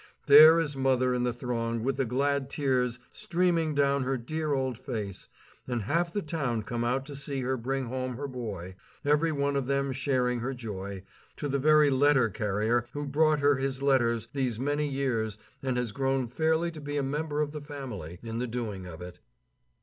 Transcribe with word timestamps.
There 0.25 0.59
is 0.59 0.75
mother 0.75 1.13
in 1.13 1.25
the 1.25 1.31
throng 1.31 1.83
with 1.83 1.97
the 1.97 2.05
glad 2.05 2.49
tears 2.49 2.97
streaming 3.11 3.75
down 3.75 4.01
her 4.01 4.17
dear 4.17 4.51
old 4.51 4.79
face, 4.79 5.29
and 5.67 5.83
half 5.83 6.11
the 6.11 6.23
town 6.23 6.63
come 6.63 6.83
out 6.83 7.05
to 7.05 7.15
see 7.15 7.41
her 7.41 7.55
bring 7.55 7.85
home 7.85 8.15
her 8.17 8.27
boy, 8.27 8.75
every 9.05 9.31
one 9.31 9.55
of 9.55 9.67
them 9.67 9.91
sharing 9.91 10.39
her 10.39 10.55
joy, 10.55 11.03
to 11.37 11.47
the 11.47 11.59
very 11.59 11.91
letter 11.91 12.29
carrier 12.29 12.87
who 12.93 13.05
brought 13.05 13.41
her 13.41 13.57
his 13.57 13.83
letters 13.83 14.27
these 14.33 14.59
many 14.59 14.87
years 14.87 15.37
and 15.61 15.77
has 15.77 15.91
grown 15.91 16.27
fairly 16.27 16.71
to 16.71 16.81
be 16.81 16.97
a 16.97 17.03
member 17.03 17.39
of 17.39 17.51
the 17.51 17.61
family 17.61 18.17
in 18.23 18.39
the 18.39 18.47
doing 18.47 18.87
of 18.87 19.03
it. 19.03 19.19